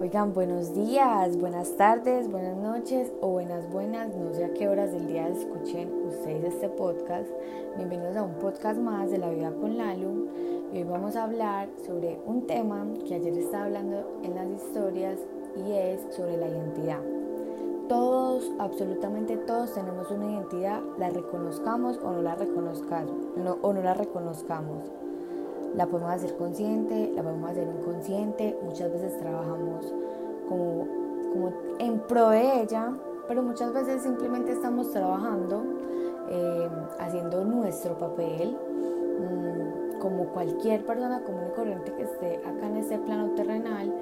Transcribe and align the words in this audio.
Oigan, 0.00 0.32
buenos 0.32 0.72
días, 0.72 1.36
buenas 1.36 1.76
tardes, 1.76 2.30
buenas 2.30 2.56
noches 2.56 3.12
o 3.20 3.28
buenas 3.28 3.70
buenas, 3.70 4.16
no 4.16 4.32
sé 4.32 4.46
a 4.46 4.54
qué 4.54 4.66
horas 4.66 4.92
del 4.92 5.06
día 5.06 5.28
escuchen 5.28 5.92
ustedes 6.08 6.54
este 6.54 6.70
podcast. 6.70 7.28
Bienvenidos 7.76 8.16
a 8.16 8.22
un 8.22 8.32
podcast 8.36 8.80
más 8.80 9.10
de 9.10 9.18
la 9.18 9.28
vida 9.28 9.52
con 9.52 9.76
Lalu. 9.76 10.30
Hoy 10.72 10.84
vamos 10.84 11.16
a 11.16 11.24
hablar 11.24 11.68
sobre 11.84 12.18
un 12.24 12.46
tema 12.46 12.86
que 13.06 13.16
ayer 13.16 13.36
estaba 13.36 13.64
hablando 13.64 14.22
en 14.22 14.36
las 14.36 14.48
historias 14.48 15.18
y 15.54 15.72
es 15.72 16.00
sobre 16.16 16.38
la 16.38 16.48
identidad. 16.48 17.02
Todos, 17.86 18.50
absolutamente 18.58 19.36
todos 19.36 19.74
tenemos 19.74 20.10
una 20.10 20.32
identidad, 20.32 20.80
la 20.98 21.10
reconozcamos 21.10 21.98
o 21.98 22.10
no 22.10 22.22
la 22.22 22.36
reconozcamos, 22.36 23.16
o 23.60 23.72
no 23.74 23.82
la 23.82 23.92
reconozcamos. 23.92 24.90
La 25.74 25.86
podemos 25.86 26.12
hacer 26.12 26.36
consciente, 26.36 27.12
la 27.14 27.22
podemos 27.22 27.50
hacer 27.50 27.68
inconsciente, 27.68 28.58
muchas 28.64 28.92
veces 28.92 29.16
trabajamos 29.18 29.94
como, 30.48 30.86
como 31.32 31.52
en 31.78 32.00
pro 32.00 32.30
de 32.30 32.62
ella, 32.62 32.92
pero 33.28 33.42
muchas 33.42 33.72
veces 33.72 34.02
simplemente 34.02 34.50
estamos 34.50 34.90
trabajando, 34.90 35.62
eh, 36.28 36.68
haciendo 36.98 37.44
nuestro 37.44 37.96
papel, 37.96 38.56
mm, 39.20 40.00
como 40.00 40.24
cualquier 40.32 40.84
persona 40.84 41.22
común 41.22 41.44
y 41.52 41.54
corriente 41.54 41.92
que 41.92 42.02
esté 42.02 42.38
acá 42.38 42.66
en 42.66 42.76
este 42.78 42.98
plano 42.98 43.30
terrenal, 43.36 43.94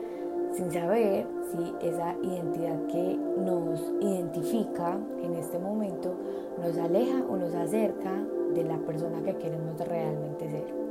sin 0.54 0.72
saber 0.72 1.26
si 1.50 1.86
esa 1.86 2.14
identidad 2.22 2.86
que 2.86 3.18
nos 3.44 3.92
identifica 4.00 4.98
en 5.22 5.34
este 5.34 5.58
momento 5.58 6.14
nos 6.58 6.78
aleja 6.78 7.22
o 7.28 7.36
nos 7.36 7.54
acerca 7.54 8.12
de 8.54 8.64
la 8.64 8.78
persona 8.78 9.22
que 9.22 9.36
queremos 9.36 9.78
realmente 9.86 10.50
ser. 10.50 10.87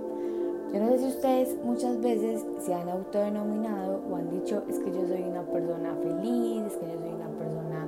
Yo 0.74 0.82
no 0.82 0.90
sé 0.90 1.00
si 1.00 1.06
ustedes 1.08 1.58
muchas 1.64 2.02
veces 2.02 2.46
se 2.60 2.74
han 2.74 2.90
autodenominado 2.90 4.02
o 4.12 4.16
han 4.18 4.30
dicho 4.30 4.64
es 4.68 4.80
que 4.80 4.92
yo 4.92 5.08
soy 5.08 5.24
una 5.24 5.42
persona 5.44 5.96
feliz, 5.96 6.64
es 6.66 6.76
que 6.76 6.88
yo 6.88 7.00
soy 7.00 7.14
una 7.14 7.30
persona 7.30 7.88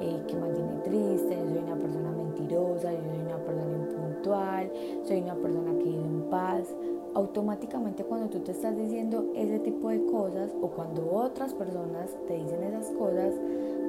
eh, 0.00 0.22
que 0.28 0.36
mantiene 0.36 0.76
triste, 0.84 1.36
yo 1.36 1.50
soy 1.50 1.58
una 1.58 1.74
persona 1.74 2.12
mentirosa, 2.12 2.92
yo 2.92 3.00
soy 3.00 3.20
una 3.26 3.36
persona 3.38 3.76
impuntual, 3.76 4.70
soy 5.02 5.20
una 5.22 5.34
persona 5.34 5.72
que 5.78 5.84
vive 5.84 6.04
en 6.04 6.22
paz. 6.30 6.74
Automáticamente 7.14 8.04
cuando 8.04 8.28
tú 8.28 8.38
te 8.38 8.52
estás 8.52 8.76
diciendo 8.76 9.32
ese 9.34 9.58
tipo 9.58 9.88
de 9.88 10.06
cosas 10.06 10.52
o 10.62 10.68
cuando 10.68 11.10
otras 11.10 11.52
personas 11.52 12.16
te 12.28 12.34
dicen 12.34 12.62
esas 12.62 12.92
cosas, 12.92 13.34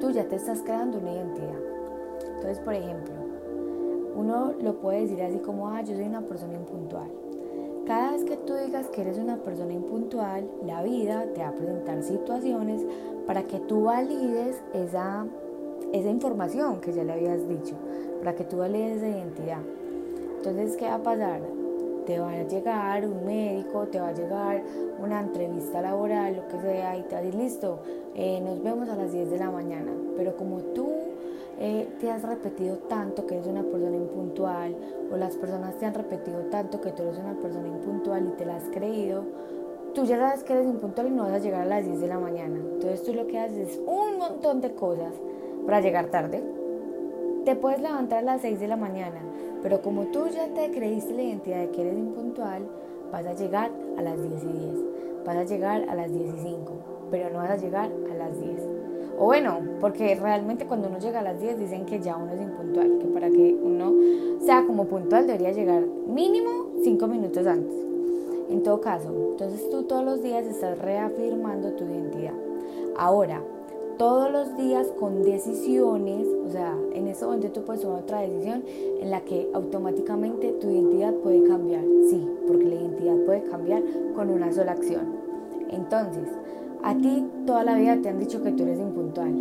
tú 0.00 0.10
ya 0.10 0.26
te 0.26 0.34
estás 0.34 0.62
creando 0.62 0.98
una 0.98 1.12
identidad. 1.12 1.60
Entonces, 2.34 2.58
por 2.58 2.74
ejemplo, 2.74 3.14
uno 4.16 4.52
lo 4.60 4.80
puede 4.80 5.02
decir 5.02 5.22
así 5.22 5.38
como, 5.38 5.68
ah, 5.68 5.82
yo 5.82 5.94
soy 5.94 6.06
una 6.06 6.22
persona 6.22 6.54
impuntual 6.54 7.08
que 8.24 8.36
tú 8.36 8.54
digas 8.54 8.86
que 8.88 9.02
eres 9.02 9.18
una 9.18 9.36
persona 9.36 9.72
impuntual, 9.72 10.48
la 10.64 10.82
vida 10.82 11.26
te 11.34 11.40
va 11.40 11.48
a 11.48 11.54
presentar 11.54 12.02
situaciones 12.02 12.82
para 13.26 13.44
que 13.44 13.58
tú 13.60 13.84
valides 13.84 14.62
esa, 14.74 15.26
esa 15.92 16.08
información 16.08 16.80
que 16.80 16.92
ya 16.92 17.04
le 17.04 17.12
habías 17.12 17.48
dicho, 17.48 17.74
para 18.18 18.34
que 18.34 18.44
tú 18.44 18.58
valides 18.58 18.98
esa 18.98 19.08
identidad. 19.08 19.62
Entonces, 20.36 20.76
¿qué 20.76 20.86
va 20.86 20.94
a 20.94 21.02
pasar? 21.02 21.40
Te 22.06 22.18
va 22.18 22.32
a 22.32 22.42
llegar 22.42 23.06
un 23.06 23.24
médico, 23.24 23.86
te 23.86 24.00
va 24.00 24.08
a 24.08 24.12
llegar 24.12 24.62
una 25.00 25.20
entrevista 25.20 25.80
laboral, 25.80 26.36
lo 26.36 26.48
que 26.48 26.60
sea, 26.60 26.96
y 26.96 27.02
te 27.02 27.14
va 27.14 27.20
a 27.20 27.22
decir, 27.22 27.40
listo, 27.40 27.78
eh, 28.14 28.40
nos 28.40 28.62
vemos 28.62 28.88
a 28.88 28.96
las 28.96 29.12
10 29.12 29.30
de 29.30 29.38
la 29.38 29.50
mañana. 29.50 29.92
Pero 30.16 30.36
como 30.36 30.58
tú 30.74 30.88
eh, 31.58 31.88
te 32.00 32.10
has 32.10 32.22
repetido 32.22 32.76
tanto 32.78 33.26
que 33.26 33.34
eres 33.34 33.46
una 33.46 33.62
persona 33.62 33.96
impuntual 33.96 34.76
o 35.12 35.16
las 35.16 35.36
personas 35.36 35.76
te 35.78 35.86
han 35.86 35.94
repetido 35.94 36.40
tanto 36.50 36.80
que 36.80 36.92
tú 36.92 37.02
eres 37.02 37.18
una 37.18 37.34
persona 37.40 37.68
impuntual 37.68 38.28
y 38.28 38.36
te 38.36 38.44
la 38.44 38.56
has 38.56 38.68
creído, 38.70 39.24
tú 39.94 40.04
ya 40.04 40.18
sabes 40.18 40.42
que 40.44 40.54
eres 40.54 40.66
impuntual 40.66 41.08
y 41.08 41.10
no 41.10 41.24
vas 41.24 41.32
a 41.32 41.38
llegar 41.38 41.62
a 41.62 41.66
las 41.66 41.84
10 41.84 42.00
de 42.00 42.08
la 42.08 42.18
mañana. 42.18 42.56
Entonces 42.56 43.02
tú 43.02 43.14
lo 43.14 43.26
que 43.26 43.38
haces 43.38 43.70
es 43.70 43.80
un 43.86 44.18
montón 44.18 44.60
de 44.60 44.72
cosas 44.74 45.12
para 45.66 45.80
llegar 45.80 46.06
tarde. 46.06 46.42
Te 47.44 47.56
puedes 47.56 47.80
levantar 47.80 48.20
a 48.20 48.22
las 48.22 48.40
6 48.40 48.60
de 48.60 48.68
la 48.68 48.76
mañana, 48.76 49.20
pero 49.62 49.82
como 49.82 50.06
tú 50.06 50.28
ya 50.28 50.48
te 50.54 50.70
creíste 50.70 51.12
la 51.14 51.22
identidad 51.22 51.60
de 51.60 51.70
que 51.70 51.82
eres 51.82 51.98
impuntual, 51.98 52.66
vas 53.10 53.26
a 53.26 53.34
llegar 53.34 53.70
a 53.98 54.02
las 54.02 54.20
10 54.22 54.42
y 54.42 54.58
10, 54.58 54.74
vas 55.26 55.36
a 55.36 55.44
llegar 55.44 55.88
a 55.88 55.94
las 55.94 56.12
10 56.12 56.34
y 56.34 56.38
5, 56.38 56.72
pero 57.10 57.30
no 57.30 57.38
vas 57.38 57.50
a 57.50 57.56
llegar 57.56 57.90
a 58.10 58.14
las 58.14 58.40
10. 58.40 58.71
O 59.22 59.26
bueno, 59.26 59.60
porque 59.80 60.16
realmente 60.16 60.66
cuando 60.66 60.88
uno 60.88 60.98
llega 60.98 61.20
a 61.20 61.22
las 61.22 61.40
10 61.40 61.56
dicen 61.56 61.86
que 61.86 62.00
ya 62.00 62.16
uno 62.16 62.32
es 62.32 62.42
impuntual, 62.42 62.98
que 62.98 63.06
para 63.06 63.30
que 63.30 63.54
uno 63.54 63.94
sea 64.40 64.66
como 64.66 64.86
puntual 64.86 65.28
debería 65.28 65.52
llegar 65.52 65.86
mínimo 66.08 66.50
5 66.82 67.06
minutos 67.06 67.46
antes. 67.46 67.72
En 68.50 68.64
todo 68.64 68.80
caso, 68.80 69.10
entonces 69.30 69.70
tú 69.70 69.84
todos 69.84 70.04
los 70.04 70.24
días 70.24 70.44
estás 70.46 70.76
reafirmando 70.76 71.70
tu 71.74 71.84
identidad. 71.84 72.34
Ahora, 72.96 73.40
todos 73.96 74.32
los 74.32 74.56
días 74.56 74.88
con 74.98 75.22
decisiones, 75.22 76.26
o 76.44 76.50
sea, 76.50 76.76
en 76.92 77.06
ese 77.06 77.24
momento 77.24 77.52
tú 77.52 77.62
puedes 77.62 77.82
tomar 77.82 78.02
otra 78.02 78.22
decisión 78.22 78.64
en 79.00 79.08
la 79.08 79.20
que 79.20 79.48
automáticamente 79.54 80.50
tu 80.60 80.68
identidad 80.68 81.14
puede 81.14 81.44
cambiar. 81.44 81.84
Sí, 82.10 82.28
porque 82.48 82.64
la 82.64 82.74
identidad 82.74 83.16
puede 83.24 83.44
cambiar 83.44 83.84
con 84.16 84.30
una 84.30 84.52
sola 84.52 84.72
acción. 84.72 85.14
Entonces, 85.70 86.28
a 86.82 86.96
ti 86.96 87.24
toda 87.46 87.62
la 87.62 87.76
vida 87.76 87.98
te 88.02 88.08
han 88.08 88.18
dicho 88.18 88.42
que 88.42 88.50
tú 88.52 88.64
eres 88.64 88.80
impuntual 88.80 89.32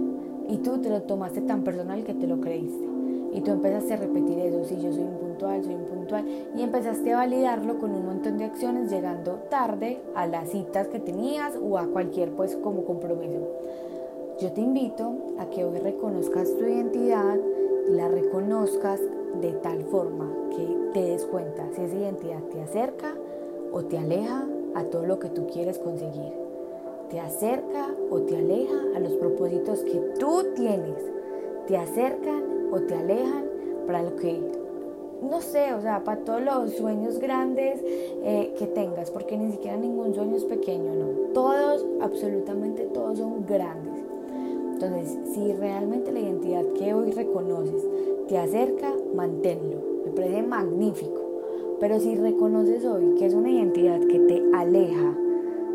y 0.48 0.58
tú 0.58 0.80
te 0.80 0.90
lo 0.90 1.02
tomaste 1.04 1.42
tan 1.42 1.64
personal 1.64 2.04
que 2.04 2.14
te 2.14 2.28
lo 2.28 2.40
creíste. 2.40 2.86
Y 3.34 3.42
tú 3.42 3.52
empezaste 3.52 3.94
a 3.94 3.98
repetir 3.98 4.38
eso, 4.40 4.66
sí, 4.66 4.76
yo 4.82 4.92
soy 4.92 5.04
impuntual, 5.04 5.64
soy 5.64 5.74
impuntual. 5.74 6.26
Y 6.56 6.62
empezaste 6.62 7.14
a 7.14 7.18
validarlo 7.18 7.80
con 7.80 7.96
un 7.96 8.06
montón 8.06 8.38
de 8.38 8.44
acciones, 8.44 8.92
llegando 8.92 9.36
tarde 9.50 10.02
a 10.14 10.28
las 10.28 10.50
citas 10.50 10.90
que 10.90 11.00
tenías 11.00 11.54
o 11.56 11.78
a 11.78 11.88
cualquier 11.88 12.32
pues 12.32 12.58
como 12.58 12.84
compromiso. 12.84 13.48
Yo 14.40 14.52
te 14.52 14.62
invito 14.62 15.14
a 15.40 15.46
que 15.46 15.64
hoy 15.64 15.80
reconozcas 15.80 16.54
tu 16.58 16.66
identidad, 16.66 17.38
la 17.88 18.10
reconozcas 18.10 19.00
de 19.42 19.54
tal 19.54 19.84
forma 19.86 20.30
que 20.56 20.68
te 20.94 21.06
des 21.06 21.26
cuenta 21.26 21.70
si 21.74 21.84
esa 21.84 21.96
identidad 21.96 22.44
te 22.52 22.62
acerca 22.62 23.16
o 23.72 23.84
te 23.84 23.98
aleja 23.98 24.46
a 24.76 24.84
todo 24.84 25.06
lo 25.06 25.20
que 25.20 25.30
tú 25.30 25.48
quieres 25.48 25.80
conseguir 25.80 26.51
te 27.12 27.20
acerca 27.20 27.90
o 28.10 28.22
te 28.22 28.38
aleja 28.38 28.78
a 28.96 29.00
los 29.00 29.12
propósitos 29.14 29.82
que 29.82 30.00
tú 30.18 30.46
tienes. 30.56 30.96
Te 31.68 31.78
acercan 31.78 32.70
o 32.72 32.80
te 32.80 32.96
alejan 32.96 33.46
para 33.86 34.02
lo 34.02 34.16
que, 34.16 34.40
no 35.22 35.42
sé, 35.42 35.74
o 35.74 35.82
sea, 35.82 36.04
para 36.06 36.22
todos 36.22 36.42
los 36.42 36.72
sueños 36.72 37.20
grandes 37.20 37.82
eh, 37.84 38.56
que 38.58 38.66
tengas, 38.66 39.12
porque 39.12 39.38
ni 39.38 39.52
siquiera 39.52 39.76
ningún 39.76 40.16
sueño 40.16 40.38
es 40.38 40.46
pequeño, 40.46 40.94
no. 40.96 41.34
Todos, 41.34 41.86
absolutamente 42.02 42.86
todos 42.86 43.20
son 43.20 43.46
grandes. 43.46 44.06
Entonces, 44.74 45.18
si 45.34 45.54
realmente 45.54 46.12
la 46.12 46.22
identidad 46.22 46.66
que 46.78 46.94
hoy 46.94 47.12
reconoces 47.12 47.86
te 48.28 48.38
acerca, 48.38 48.96
manténlo. 49.14 49.78
Me 50.06 50.12
parece 50.12 50.42
magnífico. 50.42 51.22
Pero 51.80 52.00
si 52.00 52.16
reconoces 52.16 52.86
hoy 52.86 53.16
que 53.20 53.26
es 53.26 53.34
una 53.34 53.52
identidad 53.52 54.00
que 54.00 54.20
te 54.20 54.42
aleja, 54.54 55.16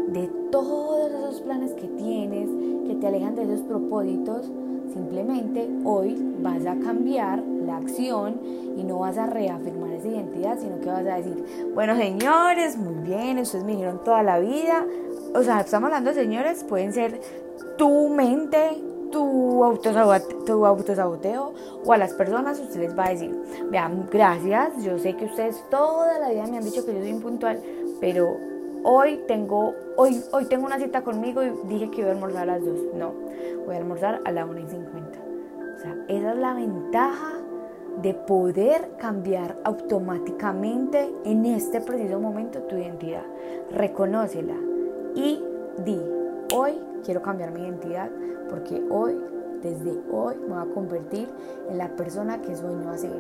de 0.09 0.29
todos 0.51 1.11
esos 1.11 1.41
planes 1.41 1.73
que 1.73 1.87
tienes, 1.89 2.49
que 2.87 2.95
te 2.95 3.07
alejan 3.07 3.35
de 3.35 3.43
esos 3.43 3.61
propósitos, 3.63 4.51
simplemente 4.93 5.69
hoy 5.85 6.17
vas 6.41 6.65
a 6.67 6.77
cambiar 6.77 7.43
la 7.43 7.77
acción 7.77 8.41
y 8.77 8.85
no 8.85 9.01
vas 9.01 9.19
a 9.19 9.27
reafirmar 9.27 9.91
esa 9.93 10.09
identidad, 10.09 10.59
sino 10.59 10.81
que 10.81 10.87
vas 10.87 11.07
a 11.07 11.17
decir, 11.17 11.45
bueno 11.75 11.97
señores, 11.97 12.77
muy 12.77 12.95
bien, 13.05 13.39
ustedes 13.39 13.65
me 13.65 13.73
dijeron 13.73 14.01
toda 14.05 14.23
la 14.23 14.39
vida, 14.39 14.87
o 15.35 15.43
sea, 15.43 15.61
estamos 15.61 15.89
hablando 15.89 16.11
de 16.11 16.17
señores, 16.17 16.65
pueden 16.65 16.93
ser 16.93 17.21
tu 17.77 18.09
mente, 18.09 18.83
tu 19.11 19.65
autosaboteo, 19.65 20.45
tu 20.45 20.67
autosaboteo 20.67 21.53
o 21.85 21.93
a 21.93 21.99
las 21.99 22.13
personas 22.13 22.59
usted 22.61 22.81
les 22.81 22.99
va 22.99 23.07
a 23.07 23.11
decir, 23.11 23.35
vean, 23.71 24.09
gracias, 24.11 24.83
yo 24.83 24.99
sé 24.99 25.17
que 25.17 25.27
ustedes 25.27 25.63
toda 25.71 26.19
la 26.19 26.31
vida 26.31 26.47
me 26.47 26.59
han 26.59 26.65
dicho 26.65 26.85
que 26.85 26.93
yo 26.93 27.01
soy 27.01 27.09
impuntual, 27.09 27.61
pero 28.01 28.56
hoy 28.89 29.21
tengo, 29.27 29.75
hoy, 29.97 30.23
hoy 30.31 30.45
tengo 30.45 30.65
una 30.65 30.79
cita 30.79 31.03
conmigo 31.03 31.43
y 31.43 31.51
dije 31.67 31.91
que 31.91 32.03
iba 32.03 32.11
a 32.11 32.13
almorzar 32.13 32.43
a 32.45 32.57
las 32.57 32.65
2. 32.65 32.95
No, 32.95 33.13
voy 33.67 33.75
a 33.75 33.79
almorzar 33.79 34.23
a 34.25 34.31
las 34.31 34.49
1 34.49 34.61
y 34.61 34.67
50. 34.67 35.19
O 35.75 35.79
sea, 35.81 35.97
esa 36.09 36.33
es 36.33 36.39
la 36.39 36.55
ventaja 36.55 37.33
de 38.01 38.15
poder 38.15 38.93
cambiar 38.99 39.57
automáticamente 39.65 41.13
en 41.25 41.47
este 41.47 41.81
preciso 41.81 42.21
momento 42.21 42.63
tu 42.63 42.77
identidad. 42.77 43.25
Reconócela 43.73 44.55
y 45.17 45.43
di, 45.85 46.01
hoy 46.55 46.81
quiero 47.05 47.23
cambiar 47.23 47.51
mi 47.51 47.63
identidad 47.63 48.09
porque 48.49 48.81
hoy, 48.89 49.21
desde 49.63 49.99
hoy, 50.13 50.37
me 50.37 50.55
voy 50.55 50.63
a 50.63 50.73
convertir 50.73 51.29
en 51.69 51.79
la 51.79 51.89
persona 51.97 52.41
que 52.41 52.55
sueño 52.55 52.89
a 52.91 52.97
ser 52.97 53.11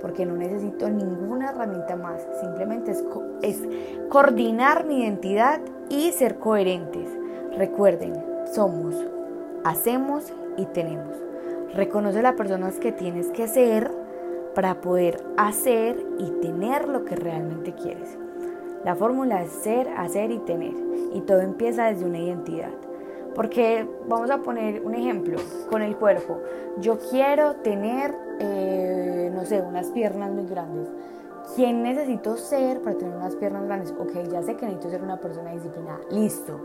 porque 0.00 0.26
no 0.26 0.36
necesito 0.36 0.88
ninguna 0.88 1.50
herramienta 1.50 1.96
más, 1.96 2.26
simplemente 2.40 2.92
es, 2.92 3.04
es 3.42 3.62
coordinar 4.08 4.84
mi 4.84 5.02
identidad 5.02 5.60
y 5.88 6.12
ser 6.12 6.38
coherentes. 6.38 7.08
Recuerden, 7.56 8.14
somos, 8.52 8.94
hacemos 9.64 10.32
y 10.56 10.66
tenemos. 10.66 11.16
Reconoce 11.74 12.22
las 12.22 12.34
personas 12.34 12.78
que 12.78 12.92
tienes 12.92 13.28
que 13.28 13.48
ser 13.48 13.90
para 14.54 14.80
poder 14.80 15.22
hacer 15.36 16.02
y 16.18 16.30
tener 16.40 16.88
lo 16.88 17.04
que 17.04 17.14
realmente 17.14 17.74
quieres. 17.74 18.16
La 18.86 18.94
fórmula 18.94 19.42
es 19.42 19.50
ser, 19.50 19.88
hacer 19.96 20.30
y 20.30 20.38
tener. 20.38 20.72
Y 21.12 21.20
todo 21.22 21.40
empieza 21.40 21.86
desde 21.86 22.04
una 22.04 22.18
identidad. 22.18 22.70
Porque 23.34 23.86
vamos 24.08 24.30
a 24.30 24.38
poner 24.38 24.80
un 24.82 24.94
ejemplo 24.94 25.38
con 25.68 25.82
el 25.82 25.96
cuerpo. 25.96 26.40
Yo 26.78 26.96
quiero 27.10 27.56
tener, 27.56 28.14
eh, 28.38 28.95
sé, 29.46 29.62
unas 29.62 29.86
piernas 29.90 30.30
muy 30.30 30.46
grandes. 30.46 30.88
¿Quién 31.54 31.82
necesito 31.82 32.36
ser 32.36 32.82
para 32.82 32.98
tener 32.98 33.16
unas 33.16 33.34
piernas 33.36 33.64
grandes? 33.64 33.94
Ok, 33.98 34.12
ya 34.30 34.42
sé 34.42 34.56
que 34.56 34.66
necesito 34.66 34.90
ser 34.90 35.02
una 35.02 35.18
persona 35.18 35.52
disciplinada. 35.52 36.00
Listo. 36.10 36.60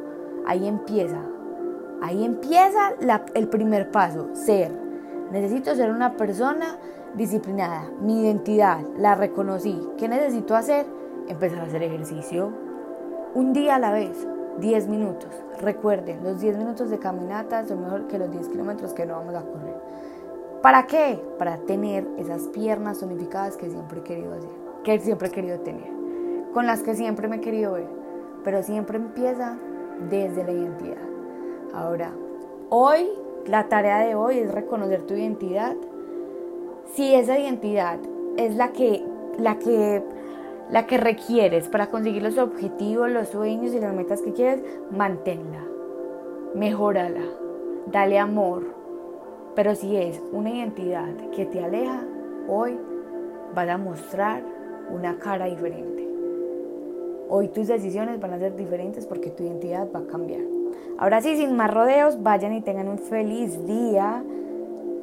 Ahí 0.45 0.67
empieza. 0.67 1.21
Ahí 2.01 2.25
empieza 2.25 2.95
el 3.35 3.47
primer 3.47 3.91
paso, 3.91 4.29
ser. 4.33 4.71
Necesito 5.31 5.75
ser 5.75 5.91
una 5.91 6.17
persona 6.17 6.77
disciplinada. 7.13 7.89
Mi 8.01 8.23
identidad 8.23 8.79
la 8.97 9.15
reconocí. 9.15 9.87
¿Qué 9.97 10.09
necesito 10.09 10.55
hacer? 10.55 10.85
Empezar 11.27 11.59
a 11.59 11.63
hacer 11.63 11.83
ejercicio. 11.83 12.51
Un 13.35 13.53
día 13.53 13.75
a 13.75 13.79
la 13.79 13.91
vez, 13.91 14.27
10 14.59 14.87
minutos. 14.87 15.29
Recuerden, 15.61 16.23
los 16.23 16.41
10 16.41 16.57
minutos 16.57 16.89
de 16.89 16.99
caminata 16.99 17.65
son 17.65 17.83
mejor 17.83 18.07
que 18.07 18.17
los 18.17 18.31
10 18.31 18.49
kilómetros 18.49 18.93
que 18.93 19.05
no 19.05 19.13
vamos 19.17 19.35
a 19.35 19.41
correr. 19.41 19.75
¿Para 20.61 20.85
qué? 20.85 21.19
Para 21.39 21.57
tener 21.57 22.07
esas 22.17 22.43
piernas 22.49 22.99
tonificadas 22.99 23.57
que 23.57 23.69
siempre 23.69 24.01
he 24.01 24.03
querido 24.03 24.33
hacer, 24.33 24.49
que 24.83 24.99
siempre 24.99 25.27
he 25.29 25.31
querido 25.31 25.59
tener, 25.61 25.89
con 26.53 26.67
las 26.67 26.83
que 26.83 26.93
siempre 26.93 27.27
me 27.27 27.37
he 27.37 27.41
querido 27.41 27.73
ver. 27.73 27.87
Pero 28.43 28.61
siempre 28.61 28.97
empieza 28.97 29.57
desde 30.09 30.43
la 30.43 30.51
identidad. 30.51 31.01
Ahora, 31.73 32.11
hoy, 32.69 33.09
la 33.47 33.69
tarea 33.69 33.99
de 33.99 34.13
hoy 34.13 34.39
es 34.39 34.51
reconocer 34.51 35.01
tu 35.07 35.15
identidad. 35.15 35.75
Si 36.93 37.15
esa 37.15 37.39
identidad 37.39 37.99
es 38.37 38.55
la 38.55 38.71
que, 38.71 39.03
la 39.37 39.57
que, 39.57 40.03
la 40.69 40.85
que 40.85 40.97
requieres 40.97 41.69
para 41.69 41.87
conseguir 41.87 42.21
los 42.21 42.37
objetivos, 42.37 43.09
los 43.09 43.29
sueños 43.29 43.73
y 43.73 43.79
las 43.79 43.95
metas 43.95 44.21
que 44.21 44.33
quieres, 44.33 44.63
manténla, 44.91 45.63
mejórala, 46.53 47.23
dale 47.87 48.19
amor. 48.19 48.80
Pero 49.55 49.75
si 49.75 49.97
es 49.97 50.21
una 50.31 50.49
identidad 50.49 51.13
que 51.35 51.45
te 51.45 51.63
aleja, 51.63 52.03
hoy 52.47 52.77
vas 53.53 53.69
a 53.69 53.77
mostrar 53.77 54.43
una 54.89 55.17
cara 55.19 55.45
diferente. 55.45 56.07
Hoy 57.29 57.47
tus 57.49 57.67
decisiones 57.67 58.19
van 58.19 58.33
a 58.33 58.39
ser 58.39 58.55
diferentes 58.55 59.05
porque 59.05 59.29
tu 59.29 59.43
identidad 59.43 59.87
va 59.93 59.99
a 59.99 60.07
cambiar. 60.07 60.41
Ahora 60.97 61.21
sí, 61.21 61.35
sin 61.35 61.55
más 61.55 61.73
rodeos, 61.73 62.21
vayan 62.21 62.53
y 62.53 62.61
tengan 62.61 62.87
un 62.87 62.99
feliz 62.99 63.65
día. 63.65 64.23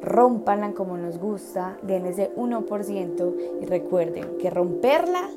Rompanla 0.01 0.71
como 0.73 0.97
nos 0.97 1.19
gusta, 1.19 1.77
den 1.81 2.05
ese 2.05 2.33
1% 2.35 3.35
y 3.61 3.65
recuerden 3.65 4.37
que 4.37 4.49
romperla 4.49 5.29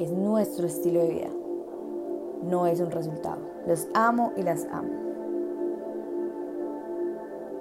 es 0.00 0.10
nuestro 0.10 0.66
estilo 0.66 1.00
de 1.00 1.08
vida, 1.08 1.30
no 2.42 2.66
es 2.66 2.80
un 2.80 2.90
resultado. 2.90 3.38
Los 3.66 3.86
amo 3.94 4.32
y 4.36 4.42
las 4.42 4.66
amo. 4.72 5.05